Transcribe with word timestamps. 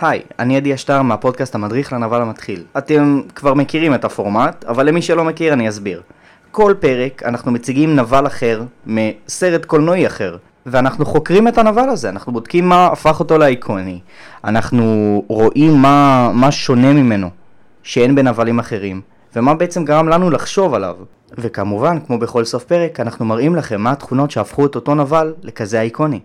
היי, 0.00 0.22
אני 0.38 0.56
עדי 0.56 0.74
אשטר 0.74 1.02
מהפודקאסט 1.02 1.54
המדריך 1.54 1.92
לנבל 1.92 2.22
המתחיל. 2.22 2.64
אתם 2.78 3.20
כבר 3.34 3.54
מכירים 3.54 3.94
את 3.94 4.04
הפורמט, 4.04 4.64
אבל 4.64 4.86
למי 4.86 5.02
שלא 5.02 5.24
מכיר 5.24 5.52
אני 5.52 5.68
אסביר. 5.68 6.02
כל 6.50 6.74
פרק 6.80 7.22
אנחנו 7.22 7.52
מציגים 7.52 7.96
נבל 7.96 8.26
אחר 8.26 8.62
מסרט 8.86 9.64
קולנועי 9.64 10.06
אחר, 10.06 10.36
ואנחנו 10.66 11.06
חוקרים 11.06 11.48
את 11.48 11.58
הנבל 11.58 11.88
הזה, 11.88 12.08
אנחנו 12.08 12.32
בודקים 12.32 12.68
מה 12.68 12.86
הפך 12.86 13.20
אותו 13.20 13.38
לאיקוני, 13.38 14.00
אנחנו 14.44 15.24
רואים 15.28 15.72
מה, 15.72 16.30
מה 16.34 16.52
שונה 16.52 16.92
ממנו, 16.92 17.30
שאין 17.82 18.14
בנבלים 18.14 18.58
אחרים, 18.58 19.00
ומה 19.36 19.54
בעצם 19.54 19.84
גרם 19.84 20.08
לנו 20.08 20.30
לחשוב 20.30 20.74
עליו. 20.74 20.96
וכמובן, 21.38 21.98
כמו 22.06 22.18
בכל 22.18 22.44
סוף 22.44 22.64
פרק, 22.64 23.00
אנחנו 23.00 23.24
מראים 23.24 23.56
לכם 23.56 23.80
מה 23.80 23.92
התכונות 23.92 24.30
שהפכו 24.30 24.66
את 24.66 24.74
אותו 24.74 24.94
נבל 24.94 25.34
לכזה 25.42 25.80
איקוני. 25.80 26.20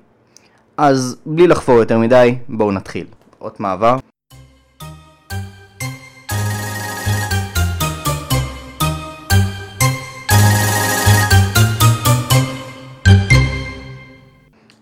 אז 0.77 1.17
בלי 1.25 1.47
לחפור 1.47 1.75
יותר 1.75 1.99
מדי, 1.99 2.35
בואו 2.49 2.71
נתחיל. 2.71 3.05
אות 3.45 3.59
מעבר. 3.59 3.97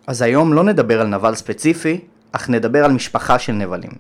אז 0.08 0.22
היום 0.22 0.54
לא 0.54 0.64
נדבר 0.64 1.02
על 1.02 1.08
נבל 1.08 1.36
ספציפי, 1.36 2.00
אך 2.32 2.50
נדבר 2.50 2.86
על 2.86 2.92
משפחה 2.92 3.40
של 3.40 3.54
נבלים. 3.54 3.92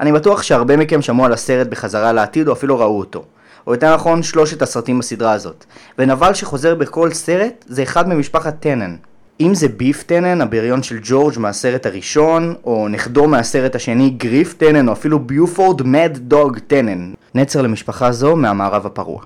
אני 0.00 0.12
בטוח 0.12 0.42
שהרבה 0.42 0.76
מכם 0.76 1.02
שמעו 1.02 1.24
על 1.24 1.32
הסרט 1.32 1.66
בחזרה 1.66 2.12
לעתיד 2.12 2.48
או 2.48 2.52
אפילו 2.52 2.78
ראו 2.78 2.98
אותו. 2.98 3.24
או 3.66 3.74
יותר 3.74 3.94
נכון 3.94 4.22
שלושת 4.22 4.62
הסרטים 4.62 4.98
בסדרה 4.98 5.32
הזאת. 5.32 5.64
ונבל 5.98 6.34
שחוזר 6.34 6.74
בכל 6.74 7.12
סרט 7.12 7.64
זה 7.68 7.82
אחד 7.82 8.08
ממשפחת 8.08 8.60
טנן. 8.60 8.96
אם 9.40 9.54
זה 9.54 9.68
ביף 9.68 10.02
טנן, 10.02 10.40
הבריון 10.40 10.82
של 10.82 10.98
ג'ורג' 11.02 11.38
מהסרט 11.38 11.86
הראשון, 11.86 12.54
או 12.64 12.88
נכדו 12.88 13.28
מהסרט 13.28 13.74
השני 13.74 14.10
גריף 14.10 14.54
טנן, 14.54 14.88
או 14.88 14.92
אפילו 14.92 15.18
ביופורד 15.18 15.82
מד 15.82 16.18
דוג 16.20 16.58
טנן. 16.58 17.12
נצר 17.34 17.62
למשפחה 17.62 18.12
זו 18.12 18.36
מהמערב 18.36 18.86
הפרוע. 18.86 19.22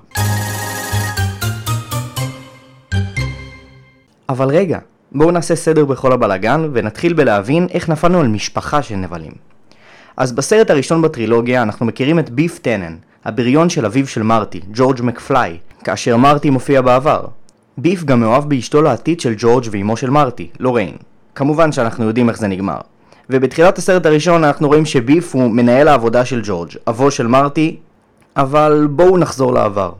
אבל 4.29 4.49
רגע, 4.49 4.79
בואו 5.13 5.31
נעשה 5.31 5.57
סדר 5.57 5.85
בכל 5.85 6.13
הבלגן, 6.13 6.69
ונתחיל 6.73 7.13
בלהבין 7.13 7.67
איך 7.71 7.89
נפלנו 7.89 8.21
על 8.21 8.29
משפחה 8.29 8.83
של 8.83 8.97
נבלים. 8.97 9.33
אז 10.17 10.33
בסרט 10.33 10.71
הראשון 10.71 11.03
בטרילוגיה 11.03 11.63
אנחנו 11.63 11.87
מכירים 11.87 12.19
את 12.19 12.31
ביף 12.31 12.59
טנן, 12.59 12.97
הבריון 13.25 13.69
של 13.69 13.87
אביו 13.87 14.07
של 14.07 14.23
מרטי, 14.23 14.61
ג'ורג' 14.73 15.03
מקפליי, 15.03 15.59
כאשר 15.85 16.17
מרטי 16.17 16.51
מופיע 16.51 16.81
בעבר. 16.81 17.25
ביף 17.79 18.05
גם 18.05 18.21
מאוהב 18.21 18.49
באשתו 18.49 18.83
לעתיד 18.83 19.21
של 19.21 19.35
ג'ורג' 19.39 19.65
ואימו 19.71 19.97
של 19.97 20.11
מרטי, 20.11 20.49
לוריין. 20.61 20.97
כמובן 21.35 21.73
שאנחנו 21.73 22.05
יודעים 22.05 22.29
איך 22.29 22.39
זה 22.39 22.49
נגמר. 22.49 22.79
ובתחילת 23.31 23.79
הסרט 23.79 24.07
הראשון 24.07 24.45
אנחנו 24.45 24.69
רואים 24.69 24.87
שביף 24.87 25.35
הוא 25.35 25.51
מנהל 25.51 25.89
העבודה 25.89 26.25
של 26.25 26.41
ג'ורג', 26.45 26.71
אבו 26.89 27.11
של 27.11 27.27
מרטי, 27.27 27.77
אבל 28.37 28.89
בואו 28.91 29.19
נחזור 29.19 29.53
לעבר. 29.53 29.93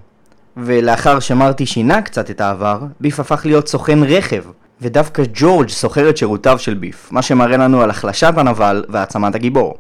ולאחר 0.57 1.21
שמרטי 1.21 1.67
שינה 1.67 2.03
קצת 2.03 2.31
את 2.31 2.41
העבר, 2.41 2.79
ביף 3.01 3.21
הפך 3.21 3.43
להיות 3.45 3.69
סוכן 3.69 3.99
רכב, 4.03 4.43
ודווקא 4.81 5.23
ג'ורג' 5.35 5.69
סוחר 5.69 6.11
את 6.11 6.17
שירותיו 6.17 6.59
של 6.59 6.75
ביף, 6.75 7.13
מה 7.13 7.23
שמראה 7.23 7.57
לנו 7.57 7.83
על 7.83 7.91
החלשת 7.91 8.33
הנבל 8.37 8.85
והעצמת 8.89 9.35
הגיבור. 9.35 9.77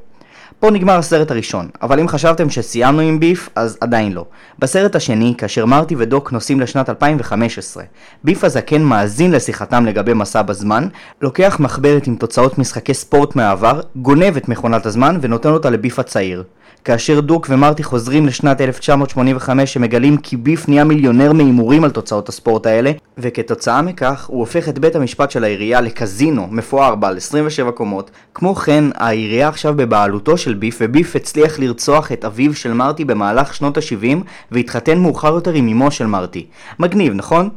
פה 0.62 0.70
נגמר 0.70 0.98
הסרט 0.98 1.30
הראשון, 1.30 1.68
אבל 1.82 2.00
אם 2.00 2.08
חשבתם 2.08 2.50
שסיימנו 2.50 3.00
עם 3.00 3.20
ביף, 3.20 3.48
אז 3.54 3.78
עדיין 3.80 4.12
לא. 4.12 4.24
בסרט 4.58 4.96
השני, 4.96 5.34
כאשר 5.38 5.66
מרטי 5.66 5.94
ודוק 5.98 6.32
נוסעים 6.32 6.60
לשנת 6.60 6.88
2015, 6.88 7.84
ביף 8.24 8.44
הזקן 8.44 8.82
מאזין 8.82 9.30
לשיחתם 9.30 9.86
לגבי 9.86 10.14
מסע 10.14 10.42
בזמן, 10.42 10.88
לוקח 11.22 11.56
מחברת 11.60 12.06
עם 12.06 12.16
תוצאות 12.16 12.58
משחקי 12.58 12.94
ספורט 12.94 13.36
מהעבר, 13.36 13.80
גונב 13.96 14.36
את 14.36 14.48
מכונת 14.48 14.86
הזמן 14.86 15.18
ונותן 15.20 15.48
אותה 15.48 15.70
לביף 15.70 15.98
הצעיר. 15.98 16.44
כאשר 16.84 17.20
דוק 17.20 17.46
ומרטי 17.50 17.82
חוזרים 17.82 18.26
לשנת 18.26 18.60
1985 18.60 19.76
הם 19.76 19.82
מגלים 19.82 20.16
כי 20.16 20.36
ביף 20.36 20.68
נהיה 20.68 20.84
מיליונר 20.84 21.32
מהימורים 21.32 21.84
על 21.84 21.90
תוצאות 21.90 22.28
הספורט 22.28 22.66
האלה 22.66 22.92
וכתוצאה 23.18 23.82
מכך 23.82 24.26
הוא 24.26 24.40
הופך 24.40 24.68
את 24.68 24.78
בית 24.78 24.96
המשפט 24.96 25.30
של 25.30 25.44
העירייה 25.44 25.80
לקזינו 25.80 26.46
מפואר 26.50 26.94
בעל 26.94 27.16
27 27.16 27.70
קומות 27.70 28.10
כמו 28.34 28.54
כן 28.54 28.84
העירייה 28.94 29.48
עכשיו 29.48 29.74
בבעלותו 29.76 30.36
של 30.36 30.54
ביף 30.54 30.78
וביף 30.80 31.16
הצליח 31.16 31.58
לרצוח 31.58 32.12
את 32.12 32.24
אביו 32.24 32.54
של 32.54 32.72
מרטי 32.72 33.04
במהלך 33.04 33.54
שנות 33.54 33.76
ה-70 33.76 34.16
והתחתן 34.50 34.98
מאוחר 34.98 35.34
יותר 35.34 35.52
עם 35.52 35.68
אמו 35.68 35.90
של 35.90 36.06
מרטי 36.06 36.46
מגניב 36.78 37.12
נכון? 37.14 37.48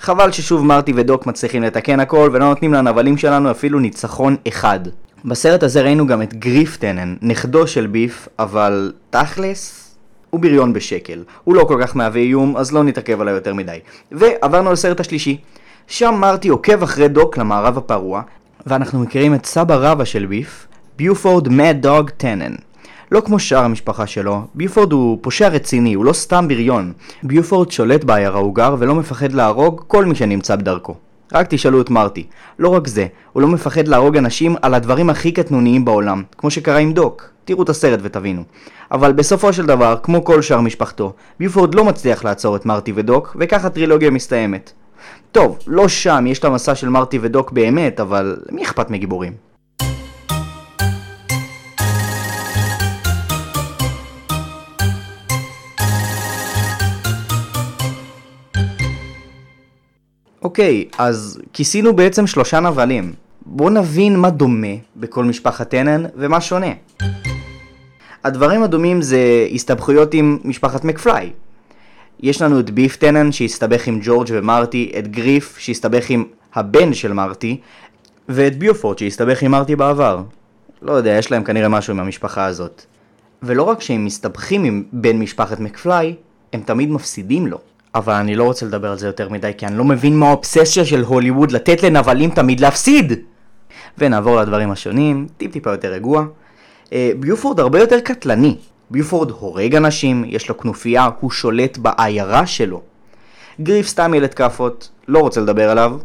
חבל 0.00 0.32
ששוב 0.32 0.64
מרטי 0.64 0.92
ודוק 0.96 1.26
מצליחים 1.26 1.62
לתקן 1.62 2.00
הכל 2.00 2.30
ולא 2.32 2.48
נותנים 2.48 2.74
לנבלים 2.74 3.16
שלנו 3.16 3.50
אפילו 3.50 3.80
ניצחון 3.80 4.36
אחד 4.48 4.80
בסרט 5.24 5.62
הזה 5.62 5.82
ראינו 5.82 6.06
גם 6.06 6.22
את 6.22 6.34
גריף 6.34 6.76
טנן, 6.76 7.14
נכדו 7.22 7.66
של 7.66 7.86
ביף, 7.86 8.28
אבל 8.38 8.92
תכלס, 9.10 9.94
הוא 10.30 10.40
בריון 10.40 10.72
בשקל. 10.72 11.22
הוא 11.44 11.54
לא 11.54 11.64
כל 11.64 11.78
כך 11.82 11.96
מהווה 11.96 12.20
איום, 12.20 12.56
אז 12.56 12.72
לא 12.72 12.84
נתעכב 12.84 13.20
עליו 13.20 13.34
יותר 13.34 13.54
מדי. 13.54 13.78
ועברנו 14.12 14.72
לסרט 14.72 15.00
השלישי. 15.00 15.40
שם 15.86 16.14
מרטי 16.20 16.48
עוקב 16.48 16.82
אחרי 16.82 17.08
דוק 17.08 17.38
למערב 17.38 17.78
הפרוע, 17.78 18.22
ואנחנו 18.66 19.00
מכירים 19.00 19.34
את 19.34 19.46
סבא 19.46 19.74
רבא 19.74 20.04
של 20.04 20.26
ביף, 20.26 20.66
ביופורד 20.96 21.48
מד 21.48 21.76
דוג 21.80 22.10
טנן. 22.10 22.54
לא 23.12 23.20
כמו 23.20 23.38
שאר 23.38 23.64
המשפחה 23.64 24.06
שלו, 24.06 24.42
ביופורד 24.54 24.92
הוא 24.92 25.18
פושע 25.20 25.48
רציני, 25.48 25.94
הוא 25.94 26.04
לא 26.04 26.12
סתם 26.12 26.48
בריון. 26.48 26.92
ביופורד 27.22 27.70
שולט 27.70 28.04
בעיירה 28.04 28.38
הוא 28.38 28.54
גר 28.54 28.76
ולא 28.78 28.94
מפחד 28.94 29.32
להרוג 29.32 29.84
כל 29.86 30.04
מי 30.04 30.14
שנמצא 30.14 30.56
בדרכו. 30.56 30.94
רק 31.32 31.46
תשאלו 31.50 31.80
את 31.80 31.90
מרטי. 31.90 32.26
לא 32.58 32.68
רק 32.68 32.86
זה, 32.86 33.06
הוא 33.32 33.42
לא 33.42 33.48
מפחד 33.48 33.88
להרוג 33.88 34.16
אנשים 34.16 34.56
על 34.62 34.74
הדברים 34.74 35.10
הכי 35.10 35.32
קטנוניים 35.32 35.84
בעולם, 35.84 36.22
כמו 36.38 36.50
שקרה 36.50 36.78
עם 36.78 36.92
דוק. 36.92 37.30
תראו 37.44 37.62
את 37.62 37.68
הסרט 37.68 38.00
ותבינו. 38.02 38.42
אבל 38.92 39.12
בסופו 39.12 39.52
של 39.52 39.66
דבר, 39.66 39.96
כמו 40.02 40.24
כל 40.24 40.42
שאר 40.42 40.60
משפחתו, 40.60 41.12
ביופורד 41.40 41.74
לא 41.74 41.84
מצליח 41.84 42.24
לעצור 42.24 42.56
את 42.56 42.66
מרטי 42.66 42.92
ודוק, 42.94 43.36
וכך 43.40 43.64
הטרילוגיה 43.64 44.10
מסתיימת. 44.10 44.72
טוב, 45.32 45.58
לא 45.66 45.88
שם 45.88 46.24
יש 46.26 46.38
את 46.38 46.44
המסע 46.44 46.74
של 46.74 46.88
מרטי 46.88 47.18
ודוק 47.22 47.52
באמת, 47.52 48.00
אבל 48.00 48.36
מי 48.52 48.64
אכפת 48.64 48.90
מגיבורים? 48.90 49.47
אוקיי, 60.42 60.84
אז 60.98 61.40
כיסינו 61.52 61.96
בעצם 61.96 62.26
שלושה 62.26 62.60
נבלים. 62.60 63.12
בואו 63.46 63.70
נבין 63.70 64.16
מה 64.16 64.30
דומה 64.30 64.66
בכל 64.96 65.24
משפחת 65.24 65.70
טנן 65.70 66.04
ומה 66.16 66.40
שונה. 66.40 66.72
הדברים 68.24 68.62
הדומים 68.62 69.02
זה 69.02 69.46
הסתבכויות 69.54 70.14
עם 70.14 70.38
משפחת 70.44 70.84
מקפליי. 70.84 71.30
יש 72.20 72.42
לנו 72.42 72.60
את 72.60 72.70
ביף 72.70 72.96
טנן 72.96 73.32
שהסתבך 73.32 73.86
עם 73.86 74.00
ג'ורג' 74.02 74.28
ומרטי, 74.32 74.92
את 74.98 75.08
גריף 75.08 75.58
שהסתבך 75.58 76.10
עם 76.10 76.24
הבן 76.54 76.94
של 76.94 77.12
מרטי, 77.12 77.60
ואת 78.28 78.58
ביופורט 78.58 78.98
שהסתבך 78.98 79.42
עם 79.42 79.50
מרטי 79.50 79.76
בעבר. 79.76 80.22
לא 80.82 80.92
יודע, 80.92 81.10
יש 81.10 81.30
להם 81.30 81.44
כנראה 81.44 81.68
משהו 81.68 81.92
עם 81.92 82.00
המשפחה 82.00 82.44
הזאת. 82.44 82.82
ולא 83.42 83.62
רק 83.62 83.80
שהם 83.80 84.04
מסתבכים 84.04 84.64
עם 84.64 84.84
בן 84.92 85.18
משפחת 85.18 85.60
מקפליי, 85.60 86.14
הם 86.52 86.60
תמיד 86.60 86.90
מפסידים 86.90 87.46
לו. 87.46 87.58
אבל 87.94 88.12
אני 88.14 88.34
לא 88.36 88.44
רוצה 88.44 88.66
לדבר 88.66 88.90
על 88.90 88.98
זה 88.98 89.06
יותר 89.06 89.28
מדי, 89.28 89.52
כי 89.58 89.66
אני 89.66 89.78
לא 89.78 89.84
מבין 89.84 90.16
מה 90.16 90.28
האובססיה 90.28 90.84
של 90.84 91.04
הוליווד 91.04 91.52
לתת 91.52 91.82
לנבלים 91.82 92.30
תמיד 92.30 92.60
להפסיד! 92.60 93.12
ונעבור 93.98 94.36
לדברים 94.40 94.70
השונים, 94.70 95.26
טיפ 95.36 95.52
טיפה 95.52 95.70
יותר 95.70 95.92
רגוע. 95.92 96.24
אה, 96.92 97.10
ביופורד 97.18 97.60
הרבה 97.60 97.80
יותר 97.80 98.00
קטלני. 98.00 98.56
ביופורד 98.90 99.30
הורג 99.30 99.74
אנשים, 99.74 100.24
יש 100.26 100.48
לו 100.48 100.58
כנופיה, 100.58 101.08
הוא 101.20 101.30
שולט 101.30 101.78
בעיירה 101.78 102.46
שלו. 102.46 102.82
גריף 103.60 103.86
סתם 103.86 104.14
ילד 104.14 104.34
כאפות, 104.34 104.88
לא 105.08 105.18
רוצה 105.18 105.40
לדבר 105.40 105.70
עליו, 105.70 105.98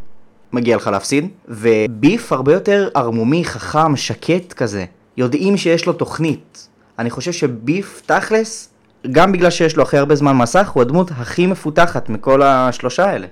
מגיע 0.54 0.76
לך 0.76 0.88
להפסיד. 0.88 1.28
וביף 1.48 2.32
הרבה 2.32 2.54
יותר 2.54 2.90
ערמומי, 2.94 3.46
חכם, 3.46 3.96
שקט 3.96 4.54
כזה. 4.54 4.86
יודעים 5.18 5.58
שיש 5.58 5.86
לו 5.86 5.94
תוכנית. 5.94 6.68
אני 7.00 7.10
חושב 7.10 7.32
שביף, 7.32 8.02
תכלס, 8.06 8.70
גם 9.12 9.32
בגלל 9.32 9.50
שיש 9.50 9.76
לו 9.78 9.84
הכי 9.84 9.98
הרבה 9.98 10.16
זמן 10.16 10.38
מסך, 10.38 10.70
הוא 10.70 10.82
הדמות 10.82 11.12
הכי 11.12 11.48
מפותחת 11.48 12.10
מכל 12.10 12.42
השלושה 12.42 13.06
האלה. 13.06 13.28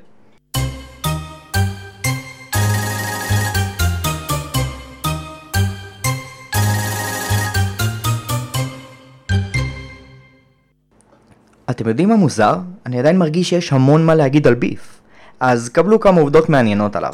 אתם 11.70 11.88
יודעים 11.88 12.10
מה 12.10 12.16
מוזר? 12.16 12.56
אני 12.86 13.00
עדיין 13.00 13.18
מרגיש 13.18 13.50
שיש 13.50 13.74
המון 13.74 14.06
מה 14.06 14.16
להגיד 14.16 14.48
על 14.48 14.54
ביף. 14.54 15.02
אז 15.40 15.70
קבלו 15.70 16.00
כמה 16.00 16.22
עובדות 16.22 16.50
מעניינות 16.50 16.96
עליו. 16.96 17.14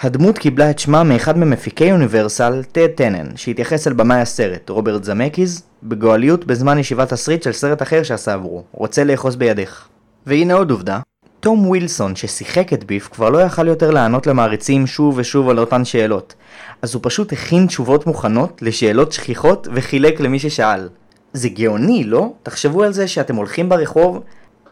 הדמות 0.00 0.38
קיבלה 0.38 0.70
את 0.70 0.78
שמה 0.78 1.02
מאחד 1.04 1.38
ממפיקי 1.38 1.84
יוניברסל, 1.84 2.62
טד 2.72 2.86
טנן, 2.86 3.36
שהתייחס 3.36 3.86
אל 3.86 3.92
במאי 3.92 4.20
הסרט, 4.20 4.70
רוברט 4.70 5.04
זמקיז, 5.04 5.62
בגואליות 5.82 6.44
בזמן 6.44 6.78
ישיבת 6.78 7.08
תסריט 7.08 7.42
של 7.42 7.52
סרט 7.52 7.82
אחר 7.82 8.02
שעשה 8.02 8.34
עבורו, 8.34 8.62
רוצה 8.72 9.04
לאחוז 9.04 9.36
בידך. 9.36 9.86
והנה 10.26 10.54
עוד 10.54 10.70
עובדה, 10.70 11.00
תום 11.40 11.66
ווילסון 11.66 12.16
ששיחק 12.16 12.72
את 12.72 12.84
ביף 12.84 13.08
כבר 13.08 13.30
לא 13.30 13.38
יכל 13.38 13.68
יותר 13.68 13.90
לענות 13.90 14.26
למעריצים 14.26 14.86
שוב 14.86 15.14
ושוב 15.18 15.48
על 15.48 15.58
אותן 15.58 15.84
שאלות. 15.84 16.34
אז 16.82 16.94
הוא 16.94 17.00
פשוט 17.04 17.32
הכין 17.32 17.66
תשובות 17.66 18.06
מוכנות 18.06 18.62
לשאלות 18.62 19.12
שכיחות 19.12 19.68
וחילק 19.74 20.20
למי 20.20 20.38
ששאל. 20.38 20.88
זה 21.32 21.48
גאוני, 21.48 22.04
לא? 22.04 22.32
תחשבו 22.42 22.82
על 22.82 22.92
זה 22.92 23.08
שאתם 23.08 23.36
הולכים 23.36 23.68
ברחוב 23.68 24.22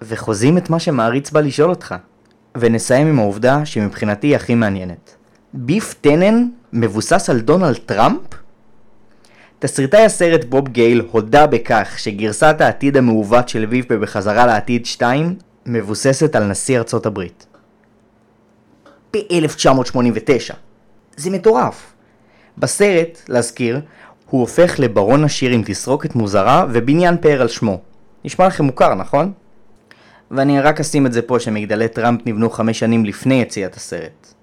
וחוזים 0.02 0.58
את 0.58 0.70
מה 0.70 0.78
שמעריץ 0.78 1.30
בא 1.30 1.40
לשאול 1.40 1.70
אותך. 1.70 1.94
ונסיים 2.56 3.06
עם 3.06 3.18
העובדה 3.18 3.66
שמבחינתי 3.66 4.26
היא 4.26 4.36
הכי 4.36 4.54
מעניינת. 4.54 5.16
ביף 5.54 5.94
טנן 6.00 6.48
מבוסס 6.72 7.30
על 7.30 7.40
דונלד 7.40 7.76
טראמפ? 7.76 8.20
תסריטאי 9.58 10.04
הסרט 10.04 10.44
בוב 10.44 10.68
גייל 10.68 11.02
הודה 11.10 11.46
בכך 11.46 11.94
שגרסת 11.98 12.56
העתיד 12.60 12.96
המעוות 12.96 13.48
של 13.48 13.66
ויף 13.68 13.92
ב"בחזרה 13.92 14.46
לעתיד 14.46 14.86
2" 14.86 15.34
מבוססת 15.66 16.36
על 16.36 16.44
נשיא 16.44 16.78
ארצות 16.78 17.06
הברית. 17.06 17.46
ב-1989. 19.12 20.54
זה 21.16 21.30
מטורף. 21.30 21.92
בסרט, 22.58 23.22
להזכיר, 23.28 23.80
הוא 24.30 24.40
הופך 24.40 24.74
לברון 24.78 25.24
עשיר 25.24 25.50
עם 25.50 25.62
תסרוקת 25.66 26.14
מוזרה 26.14 26.66
ובניין 26.72 27.16
פאר 27.20 27.40
על 27.40 27.48
שמו. 27.48 27.80
נשמע 28.24 28.46
לכם 28.46 28.64
מוכר, 28.64 28.94
נכון? 28.94 29.32
ואני 30.34 30.60
רק 30.60 30.80
אשים 30.80 31.06
את 31.06 31.12
זה 31.12 31.22
פה 31.22 31.40
שמגדלי 31.40 31.88
טראמפ 31.88 32.20
נבנו 32.26 32.50
חמש 32.50 32.78
שנים 32.78 33.04
לפני 33.04 33.34
יציאת 33.34 33.74
הסרט. 33.74 34.34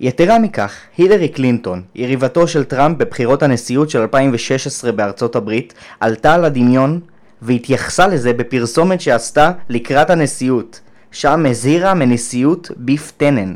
יתרה 0.00 0.38
מכך, 0.38 0.74
הילרי 0.96 1.28
קלינטון, 1.28 1.82
יריבתו 1.94 2.48
של 2.48 2.64
טראמפ 2.64 2.98
בבחירות 2.98 3.42
הנשיאות 3.42 3.90
של 3.90 4.00
2016 4.00 4.92
בארצות 4.92 5.36
הברית, 5.36 5.74
עלתה 6.00 6.34
על 6.34 6.44
הדמיון 6.44 7.00
והתייחסה 7.42 8.06
לזה 8.06 8.32
בפרסומת 8.32 9.00
שעשתה 9.00 9.52
לקראת 9.68 10.10
הנשיאות, 10.10 10.80
שם 11.10 11.46
הזהירה 11.46 11.94
מנשיאות 11.94 12.70
ביף 12.76 13.12
טנן. 13.16 13.54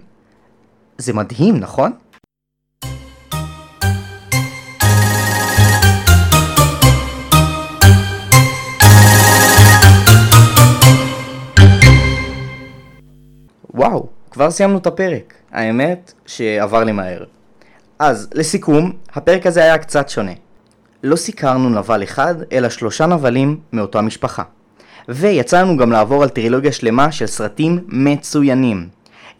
זה 0.98 1.12
מדהים, 1.12 1.56
נכון? 1.56 1.92
כבר 14.36 14.50
סיימנו 14.50 14.78
את 14.78 14.86
הפרק. 14.86 15.34
האמת 15.52 16.12
שעבר 16.26 16.84
לי 16.84 16.92
מהר. 16.92 17.24
אז, 17.98 18.28
לסיכום, 18.34 18.92
הפרק 19.14 19.46
הזה 19.46 19.62
היה 19.62 19.78
קצת 19.78 20.08
שונה. 20.08 20.32
לא 21.02 21.16
סיקרנו 21.16 21.70
נבל 21.70 22.02
אחד, 22.02 22.34
אלא 22.52 22.68
שלושה 22.68 23.06
נבלים 23.06 23.60
מאותה 23.72 24.00
משפחה. 24.00 24.42
ויצא 25.08 25.62
לנו 25.62 25.76
גם 25.76 25.92
לעבור 25.92 26.22
על 26.22 26.28
טרילוגיה 26.28 26.72
שלמה 26.72 27.12
של 27.12 27.26
סרטים 27.26 27.84
מצוינים. 27.88 28.88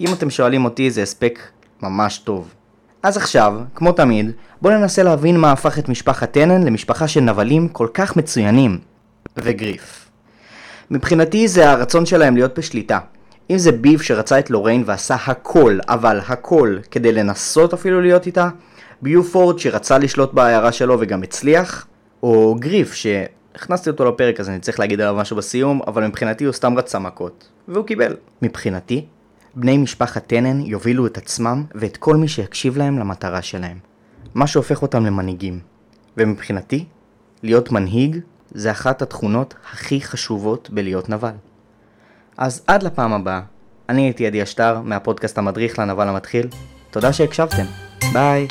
אם 0.00 0.12
אתם 0.12 0.30
שואלים 0.30 0.64
אותי 0.64 0.90
זה 0.90 1.02
הספק 1.02 1.38
ממש 1.82 2.18
טוב. 2.18 2.54
אז 3.02 3.16
עכשיו, 3.16 3.54
כמו 3.74 3.92
תמיד, 3.92 4.30
בואו 4.62 4.74
ננסה 4.78 5.02
להבין 5.02 5.36
מה 5.36 5.52
הפך 5.52 5.78
את 5.78 5.88
משפחת 5.88 6.32
טנן 6.32 6.62
למשפחה 6.62 7.08
של 7.08 7.20
נבלים 7.20 7.68
כל 7.68 7.88
כך 7.94 8.16
מצוינים. 8.16 8.78
וגריף. 9.36 10.08
מבחינתי 10.90 11.48
זה 11.48 11.70
הרצון 11.70 12.06
שלהם 12.06 12.34
להיות 12.34 12.58
בשליטה. 12.58 12.98
אם 13.50 13.58
זה 13.58 13.72
ביב 13.72 14.00
שרצה 14.00 14.38
את 14.38 14.50
לוריין 14.50 14.82
ועשה 14.86 15.16
הכל, 15.26 15.78
אבל 15.88 16.20
הכל, 16.28 16.76
כדי 16.90 17.12
לנסות 17.12 17.74
אפילו 17.74 18.00
להיות 18.00 18.26
איתה, 18.26 18.48
ביופורד 19.02 19.58
שרצה 19.58 19.98
לשלוט 19.98 20.32
בעיירה 20.32 20.72
שלו 20.72 20.96
וגם 21.00 21.22
הצליח, 21.22 21.86
או 22.22 22.56
גריף 22.58 22.92
שהכנסתי 22.94 23.90
אותו 23.90 24.04
לפרק 24.04 24.40
אז 24.40 24.48
אני 24.48 24.60
צריך 24.60 24.80
להגיד 24.80 25.00
עליו 25.00 25.14
משהו 25.14 25.36
בסיום, 25.36 25.80
אבל 25.86 26.06
מבחינתי 26.06 26.44
הוא 26.44 26.52
סתם 26.52 26.78
רצה 26.78 26.98
מכות, 26.98 27.48
והוא 27.68 27.86
קיבל. 27.86 28.16
מבחינתי, 28.42 29.04
בני 29.54 29.78
משפחת 29.78 30.26
טנן 30.26 30.60
יובילו 30.60 31.06
את 31.06 31.18
עצמם 31.18 31.64
ואת 31.74 31.96
כל 31.96 32.16
מי 32.16 32.28
שיקשיב 32.28 32.76
להם 32.76 32.98
למטרה 32.98 33.42
שלהם. 33.42 33.78
מה 34.34 34.46
שהופך 34.46 34.82
אותם 34.82 35.06
למנהיגים. 35.06 35.60
ומבחינתי, 36.16 36.84
להיות 37.42 37.72
מנהיג 37.72 38.20
זה 38.50 38.70
אחת 38.70 39.02
התכונות 39.02 39.54
הכי 39.72 40.00
חשובות 40.00 40.70
בלהיות 40.70 41.08
נבל. 41.08 41.32
אז 42.38 42.62
עד 42.66 42.82
לפעם 42.82 43.12
הבאה, 43.12 43.40
אני 43.88 44.02
הייתי 44.02 44.26
עדי 44.26 44.42
אשטר 44.42 44.80
מהפודקאסט 44.80 45.38
המדריך 45.38 45.78
לנבל 45.78 46.08
המתחיל. 46.08 46.48
תודה 46.90 47.12
שהקשבתם. 47.12 47.64
ביי. 48.12 48.46